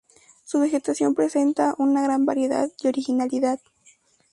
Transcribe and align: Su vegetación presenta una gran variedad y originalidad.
Su 0.45 0.59
vegetación 0.59 1.13
presenta 1.13 1.75
una 1.77 2.01
gran 2.01 2.25
variedad 2.25 2.67
y 2.81 2.87
originalidad. 2.87 3.59